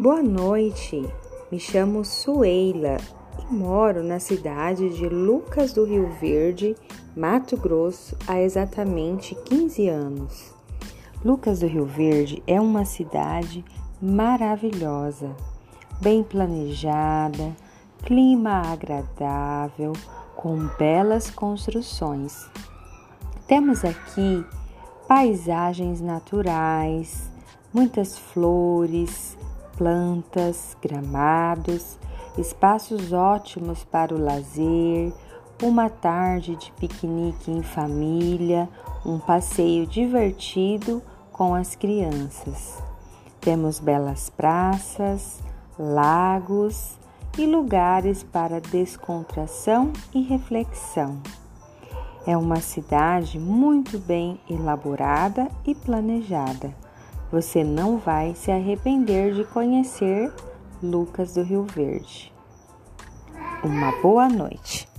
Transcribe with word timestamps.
Boa 0.00 0.22
noite, 0.22 1.06
me 1.52 1.60
chamo 1.60 2.06
Sueila 2.06 2.96
e 3.38 3.52
moro 3.52 4.02
na 4.02 4.18
cidade 4.18 4.88
de 4.96 5.06
Lucas 5.06 5.74
do 5.74 5.84
Rio 5.84 6.08
Verde, 6.18 6.74
Mato 7.14 7.54
Grosso, 7.58 8.16
há 8.26 8.40
exatamente 8.40 9.34
15 9.34 9.88
anos. 9.90 10.54
Lucas 11.22 11.60
do 11.60 11.66
Rio 11.66 11.84
Verde 11.84 12.42
é 12.46 12.58
uma 12.58 12.86
cidade 12.86 13.62
maravilhosa, 14.00 15.36
bem 16.00 16.22
planejada, 16.22 17.54
clima 18.02 18.72
agradável, 18.72 19.92
com 20.34 20.66
belas 20.78 21.30
construções. 21.30 22.48
Temos 23.46 23.84
aqui 23.84 24.46
paisagens 25.06 26.00
naturais, 26.00 27.30
muitas 27.70 28.16
flores, 28.16 29.36
plantas, 29.80 30.76
gramados, 30.82 31.98
espaços 32.36 33.14
ótimos 33.14 33.82
para 33.82 34.14
o 34.14 34.22
lazer, 34.22 35.10
uma 35.62 35.88
tarde 35.88 36.54
de 36.54 36.70
piquenique 36.72 37.50
em 37.50 37.62
família, 37.62 38.68
um 39.06 39.18
passeio 39.18 39.86
divertido 39.86 41.02
com 41.32 41.54
as 41.54 41.74
crianças. 41.74 42.82
Temos 43.40 43.80
belas 43.80 44.28
praças, 44.28 45.40
lagos 45.78 46.98
e 47.38 47.46
lugares 47.46 48.22
para 48.22 48.60
descontração 48.60 49.94
e 50.12 50.20
reflexão. 50.20 51.22
É 52.26 52.36
uma 52.36 52.60
cidade 52.60 53.38
muito 53.38 53.98
bem 53.98 54.38
elaborada 54.46 55.48
e 55.66 55.74
planejada. 55.74 56.89
Você 57.30 57.62
não 57.62 57.96
vai 57.96 58.34
se 58.34 58.50
arrepender 58.50 59.34
de 59.34 59.44
conhecer 59.44 60.32
Lucas 60.82 61.34
do 61.34 61.42
Rio 61.42 61.64
Verde. 61.64 62.32
Uma 63.62 63.92
boa 64.02 64.28
noite. 64.28 64.89